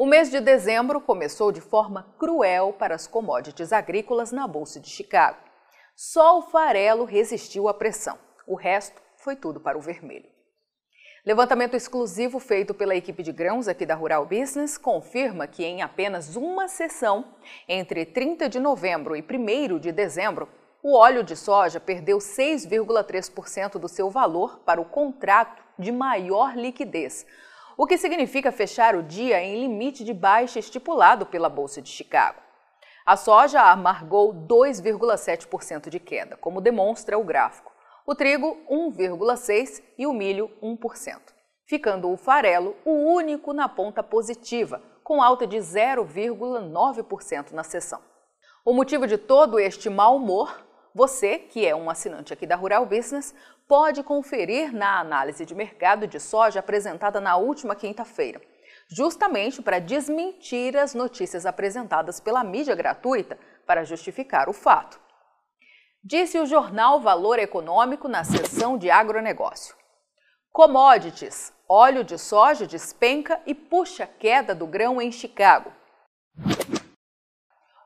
[0.00, 4.88] O mês de dezembro começou de forma cruel para as commodities agrícolas na Bolsa de
[4.88, 5.36] Chicago.
[5.94, 8.16] Só o farelo resistiu à pressão.
[8.46, 10.24] O resto foi tudo para o vermelho.
[11.22, 16.34] Levantamento exclusivo feito pela equipe de grãos aqui da Rural Business confirma que em apenas
[16.34, 17.34] uma sessão,
[17.68, 20.48] entre 30 de novembro e 1 de dezembro,
[20.82, 27.26] o óleo de soja perdeu 6,3% do seu valor para o contrato de maior liquidez,
[27.76, 32.38] o que significa fechar o dia em limite de baixa estipulado pela Bolsa de Chicago.
[33.06, 37.72] A soja amargou 2,7% de queda, como demonstra o gráfico.
[38.06, 41.18] O trigo, 1,6% e o milho, 1%,
[41.66, 48.00] ficando o farelo o único na ponta positiva, com alta de 0,9% na sessão.
[48.64, 52.84] O motivo de todo este mau humor você, que é um assinante aqui da Rural
[52.84, 53.34] Business,
[53.68, 58.40] pode conferir na análise de mercado de soja apresentada na última quinta-feira,
[58.88, 65.00] justamente para desmentir as notícias apresentadas pela mídia gratuita para justificar o fato.
[66.02, 69.76] Disse o jornal Valor Econômico na seção de agronegócio.
[70.50, 75.72] Commodities, óleo de soja despenca e puxa queda do grão em Chicago.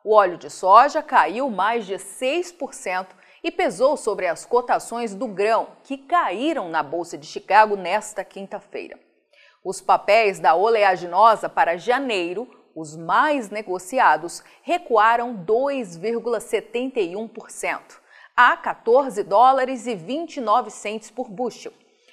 [0.04, 3.06] O óleo de soja caiu mais de 6%
[3.42, 9.00] e pesou sobre as cotações do grão, que caíram na Bolsa de Chicago nesta quinta-feira.
[9.64, 17.80] Os papéis da oleaginosa para janeiro, os mais negociados, recuaram 2,71%,
[18.36, 21.72] a 14 dólares e 29 centes por bushel.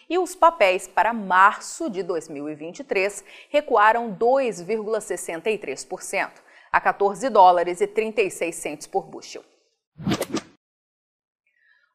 [0.09, 6.29] E os papéis para março de 2023 recuaram 2,63%,
[6.71, 9.43] a 14 dólares e 36 centos por bushel.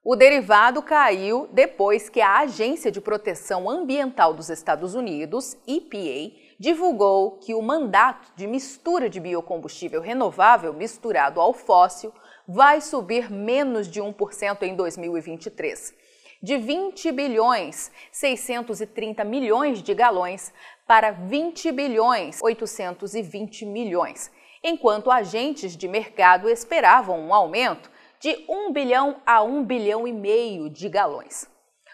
[0.05, 7.33] O derivado caiu depois que a Agência de Proteção Ambiental dos Estados Unidos, EPA, divulgou
[7.39, 12.13] que o mandato de mistura de biocombustível renovável misturado ao fóssil
[12.47, 15.93] vai subir menos de 1% em 2023,
[16.41, 20.53] de 20 bilhões 630 milhões de galões
[20.87, 24.31] para 20 bilhões 820 milhões,
[24.63, 27.91] enquanto agentes de mercado esperavam um aumento
[28.21, 31.49] de 1 bilhão a 1 bilhão e meio de galões.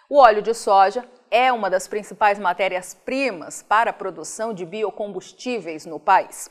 [0.08, 5.98] O óleo de soja é uma das principais matérias-primas para a produção de biocombustíveis no
[5.98, 6.50] país.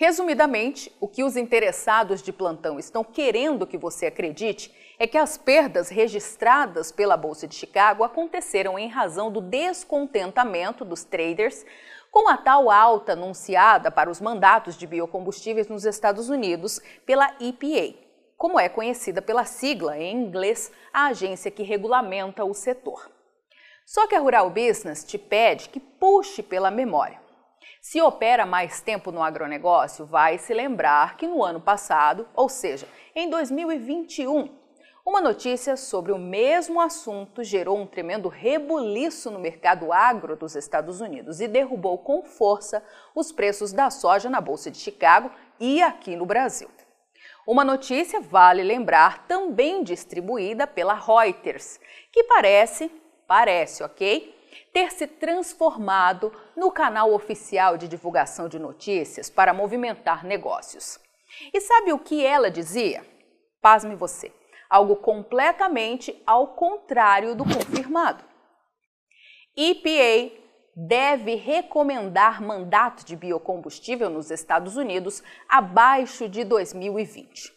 [0.00, 5.36] Resumidamente, o que os interessados de plantão estão querendo que você acredite é que as
[5.36, 11.66] perdas registradas pela Bolsa de Chicago aconteceram em razão do descontentamento dos traders
[12.10, 17.96] com a tal alta anunciada para os mandatos de biocombustíveis nos Estados Unidos pela EPA,
[18.36, 23.10] como é conhecida pela sigla em inglês, a agência que regulamenta o setor.
[23.86, 27.20] Só que a Rural Business te pede que puxe pela memória.
[27.80, 32.86] Se opera mais tempo no agronegócio, vai se lembrar que no ano passado, ou seja,
[33.14, 34.59] em 2021,
[35.04, 41.00] uma notícia sobre o mesmo assunto gerou um tremendo rebuliço no mercado agro dos Estados
[41.00, 42.84] Unidos e derrubou com força
[43.14, 46.68] os preços da soja na Bolsa de Chicago e aqui no Brasil.
[47.46, 51.80] Uma notícia, vale lembrar, também distribuída pela Reuters,
[52.12, 52.90] que parece,
[53.26, 54.36] parece, ok?
[54.72, 61.00] Ter se transformado no canal oficial de divulgação de notícias para movimentar negócios.
[61.52, 63.04] E sabe o que ela dizia?
[63.62, 64.32] Pasme você
[64.70, 68.24] algo completamente ao contrário do confirmado.
[69.56, 70.32] EPA
[70.76, 77.52] deve recomendar mandato de biocombustível nos Estados Unidos abaixo de 2020.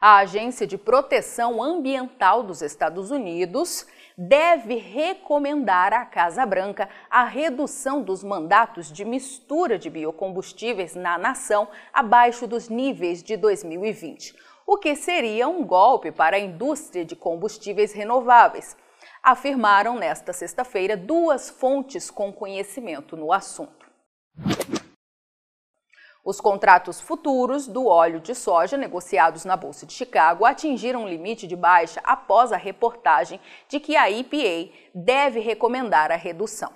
[0.00, 3.84] A Agência de Proteção Ambiental dos Estados Unidos
[4.16, 11.68] deve recomendar à Casa Branca a redução dos mandatos de mistura de biocombustíveis na nação
[11.92, 14.36] abaixo dos níveis de 2020
[14.70, 18.76] o que seria um golpe para a indústria de combustíveis renováveis,
[19.22, 23.90] afirmaram nesta sexta-feira duas fontes com conhecimento no assunto.
[26.22, 31.46] Os contratos futuros do óleo de soja negociados na Bolsa de Chicago atingiram um limite
[31.46, 36.70] de baixa após a reportagem de que a EPA deve recomendar a redução.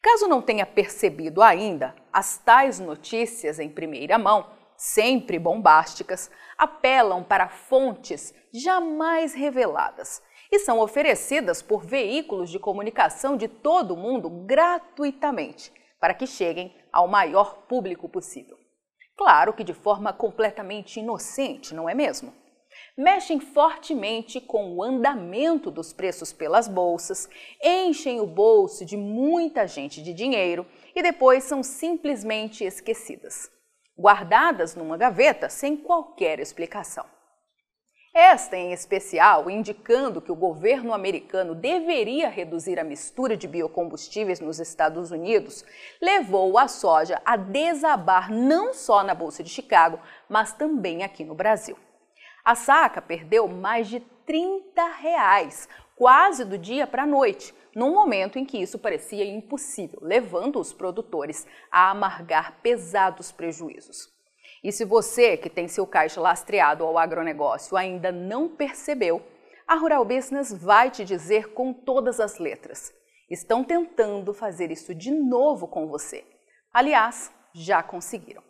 [0.00, 7.50] Caso não tenha percebido ainda, as tais notícias em primeira mão, sempre bombásticas, apelam para
[7.50, 15.70] fontes jamais reveladas e são oferecidas por veículos de comunicação de todo o mundo gratuitamente,
[16.00, 18.56] para que cheguem ao maior público possível.
[19.18, 22.32] Claro que de forma completamente inocente, não é mesmo?
[22.96, 27.28] Mexem fortemente com o andamento dos preços pelas bolsas,
[27.62, 33.50] enchem o bolso de muita gente de dinheiro e depois são simplesmente esquecidas,
[34.00, 37.04] guardadas numa gaveta sem qualquer explicação.
[38.12, 44.58] Esta, em especial, indicando que o governo americano deveria reduzir a mistura de biocombustíveis nos
[44.58, 45.64] Estados Unidos,
[46.02, 51.36] levou a soja a desabar não só na Bolsa de Chicago, mas também aqui no
[51.36, 51.78] Brasil.
[52.44, 55.68] A saca perdeu mais de 30 reais,
[56.00, 60.72] quase do dia para a noite, num momento em que isso parecia impossível, levando os
[60.72, 64.08] produtores a amargar pesados prejuízos.
[64.64, 69.22] E se você que tem seu caixa lastreado ao agronegócio ainda não percebeu,
[69.68, 72.94] a Rural Business vai te dizer com todas as letras.
[73.28, 76.24] Estão tentando fazer isso de novo com você.
[76.72, 78.42] Aliás, já conseguiram.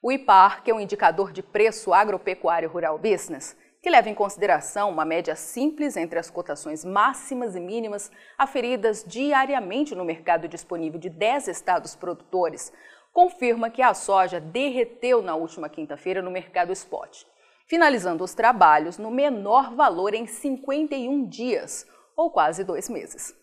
[0.00, 4.90] O IPAR, que é um indicador de preço agropecuário rural business, que leva em consideração
[4.90, 11.08] uma média simples entre as cotações máximas e mínimas aferidas diariamente no mercado disponível de
[11.08, 12.72] 10 estados produtores,
[13.12, 17.24] confirma que a soja derreteu na última quinta-feira no mercado spot,
[17.66, 23.39] finalizando os trabalhos no menor valor em 51 dias, ou quase dois meses.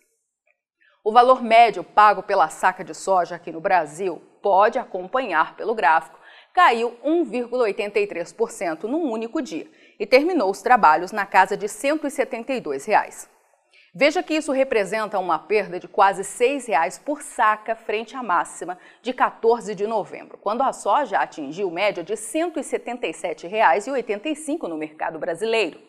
[1.08, 6.20] O valor médio pago pela saca de soja aqui no Brasil, pode acompanhar pelo gráfico,
[6.54, 13.30] caiu 1,83% num único dia e terminou os trabalhos na casa de 172 reais.
[13.96, 18.78] Veja que isso representa uma perda de quase R$ 6,00 por saca frente à máxima
[19.02, 25.80] de 14 de novembro, quando a soja atingiu média de R$ 177,85 no mercado brasileiro.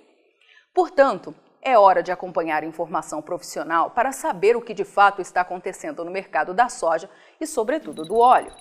[0.73, 1.35] Portanto,
[1.69, 6.11] é hora de acompanhar informação profissional para saber o que de fato está acontecendo no
[6.11, 7.09] mercado da soja
[7.41, 8.53] e, sobretudo, do óleo.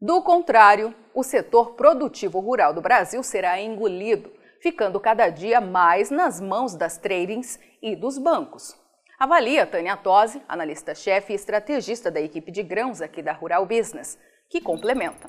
[0.00, 4.30] Do contrário, o setor produtivo rural do Brasil será engolido
[4.60, 8.76] ficando cada dia mais nas mãos das tradings e dos bancos.
[9.18, 14.18] Avalia Tânia Tosi, analista-chefe e estrategista da equipe de grãos aqui da Rural Business,
[14.50, 15.28] que complementa.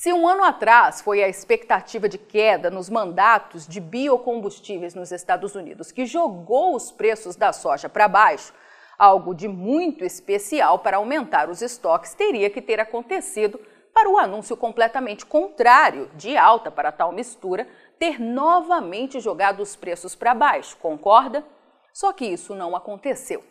[0.00, 5.54] Se um ano atrás foi a expectativa de queda nos mandatos de biocombustíveis nos Estados
[5.54, 8.54] Unidos que jogou os preços da soja para baixo,
[8.98, 13.60] algo de muito especial para aumentar os estoques teria que ter acontecido
[13.92, 17.68] para o anúncio completamente contrário de alta para tal mistura
[17.98, 21.44] ter novamente jogado os preços para baixo, concorda?
[21.92, 23.44] Só que isso não aconteceu.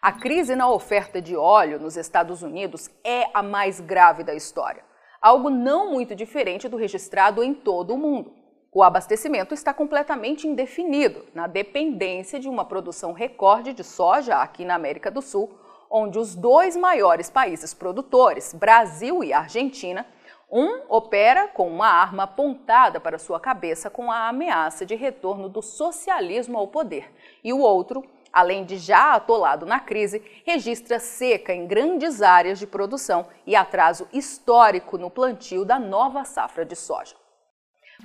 [0.00, 4.87] A crise na oferta de óleo nos Estados Unidos é a mais grave da história,
[5.20, 8.32] algo não muito diferente do registrado em todo o mundo.
[8.70, 14.74] O abastecimento está completamente indefinido, na dependência de uma produção recorde de soja aqui na
[14.74, 15.50] América do Sul,
[15.90, 20.06] onde os dois maiores países produtores, Brasil e Argentina,
[20.50, 25.60] um opera com uma arma apontada para sua cabeça com a ameaça de retorno do
[25.60, 27.12] socialismo ao poder,
[27.42, 32.66] e o outro, além de já atolado na crise, registra seca em grandes áreas de
[32.66, 37.16] produção e atraso histórico no plantio da nova safra de soja.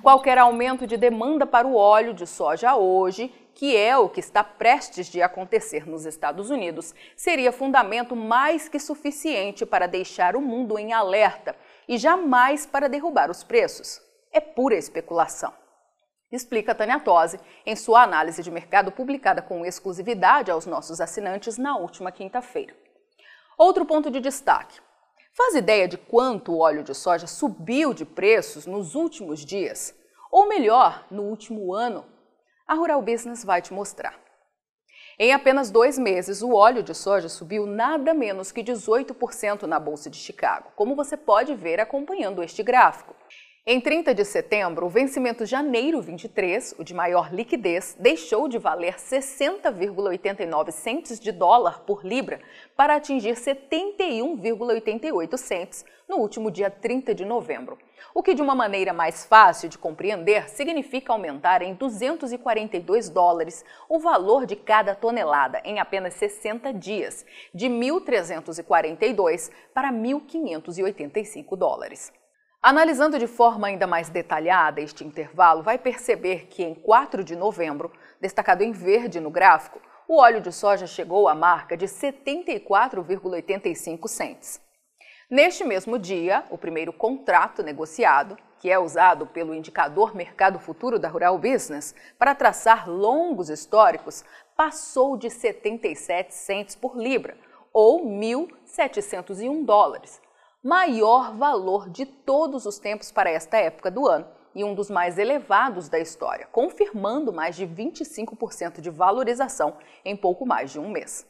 [0.02, 4.42] Qualquer aumento de demanda para o óleo de soja hoje, que é o que está
[4.42, 10.78] prestes de acontecer nos Estados Unidos, seria fundamento mais que suficiente para deixar o mundo
[10.78, 11.56] em alerta
[11.88, 14.02] e jamais para derrubar os preços.
[14.32, 15.52] É pura especulação.
[16.34, 21.76] Explica Tânia Tosi em sua análise de mercado publicada com exclusividade aos nossos assinantes na
[21.76, 22.74] última quinta-feira.
[23.56, 24.80] Outro ponto de destaque.
[25.32, 29.94] Faz ideia de quanto o óleo de soja subiu de preços nos últimos dias?
[30.28, 32.04] Ou melhor, no último ano?
[32.66, 34.18] A Rural Business vai te mostrar.
[35.16, 40.10] Em apenas dois meses, o óleo de soja subiu nada menos que 18% na Bolsa
[40.10, 43.14] de Chicago, como você pode ver acompanhando este gráfico.
[43.66, 48.96] Em 30 de setembro, o vencimento janeiro 23, o de maior liquidez, deixou de valer
[48.96, 52.42] 60,89 centes de dólar por libra
[52.76, 57.78] para atingir 71,88 centes no último dia 30 de novembro
[58.14, 63.98] o que de uma maneira mais fácil de compreender significa aumentar em 242 dólares o
[63.98, 72.12] valor de cada tonelada em apenas 60 dias, de 1.342 para 1.585 dólares.
[72.66, 77.92] Analisando de forma ainda mais detalhada este intervalo, vai perceber que em 4 de novembro,
[78.18, 84.62] destacado em verde no gráfico, o óleo de soja chegou à marca de 74,85 cents.
[85.28, 91.08] Neste mesmo dia, o primeiro contrato negociado, que é usado pelo indicador Mercado Futuro da
[91.08, 94.24] Rural Business para traçar longos históricos,
[94.56, 97.36] passou de 77 cents por libra,
[97.74, 100.23] ou 1.701 dólares,
[100.64, 105.18] maior valor de todos os tempos para esta época do ano e um dos mais
[105.18, 111.26] elevados da história, confirmando mais de 25% de valorização em pouco mais de um mês.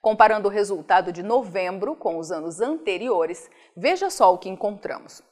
[0.00, 5.24] Comparando o resultado de novembro com os anos anteriores, veja só o que encontramos.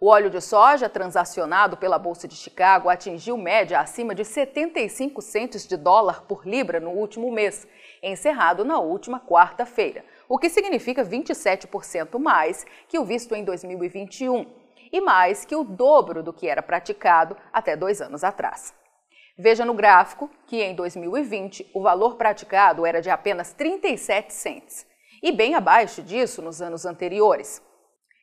[0.00, 5.64] O óleo de soja transacionado pela Bolsa de Chicago atingiu média acima de 75 centos
[5.64, 7.68] de dólar por libra no último mês,
[8.02, 10.04] encerrado na última quarta-feira,
[10.34, 14.44] o que significa 27% mais que o visto em 2021
[14.92, 18.74] e mais que o dobro do que era praticado até dois anos atrás.
[19.38, 24.84] Veja no gráfico que em 2020 o valor praticado era de apenas 37 cents
[25.22, 27.62] e bem abaixo disso nos anos anteriores.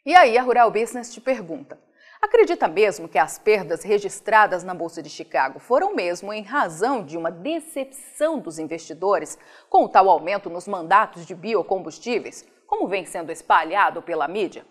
[0.05, 1.79] E aí a Rural Business te pergunta:
[2.21, 7.17] acredita mesmo que as perdas registradas na Bolsa de Chicago foram mesmo em razão de
[7.17, 9.37] uma decepção dos investidores
[9.69, 14.65] com o tal aumento nos mandatos de biocombustíveis, como vem sendo espalhado pela mídia?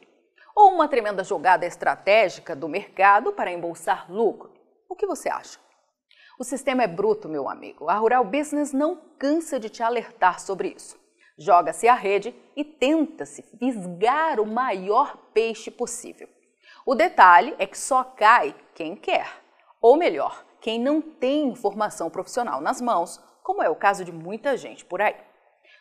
[0.55, 4.53] Ou uma tremenda jogada estratégica do mercado para embolsar lucro?
[4.89, 5.59] O que você acha?
[6.39, 7.89] O sistema é bruto, meu amigo.
[7.91, 10.99] A Rural Business não cansa de te alertar sobre isso.
[11.39, 16.29] Joga-se a rede e tenta-se fisgar o maior peixe possível.
[16.91, 19.29] O detalhe é que só cai quem quer,
[19.81, 24.57] ou melhor, quem não tem informação profissional nas mãos, como é o caso de muita
[24.57, 25.15] gente por aí.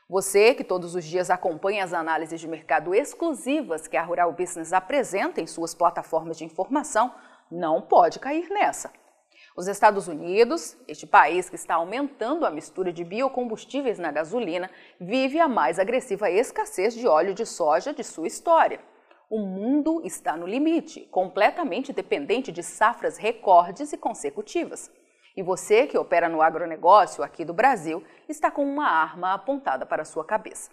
[0.08, 4.72] Você que todos os dias acompanha as análises de mercado exclusivas que a Rural Business
[4.72, 7.12] apresenta em suas plataformas de informação,
[7.50, 8.94] não pode cair nessa.
[9.58, 14.70] Os Estados Unidos, este país que está aumentando a mistura de biocombustíveis na gasolina,
[15.02, 18.80] vive a mais agressiva escassez de óleo de soja de sua história.
[19.30, 24.92] O mundo está no limite, completamente dependente de safras recordes e consecutivas.
[25.38, 30.04] E você que opera no agronegócio aqui do Brasil está com uma arma apontada para
[30.04, 30.72] sua cabeça.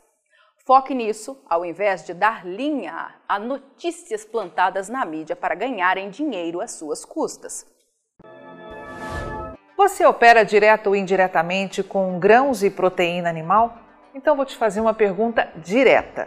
[0.64, 6.62] Foque nisso, ao invés de dar linha a notícias plantadas na mídia para ganharem dinheiro
[6.62, 7.66] às suas custas.
[9.76, 13.76] Você opera direto ou indiretamente com grãos e proteína animal?
[14.14, 16.26] Então vou te fazer uma pergunta direta.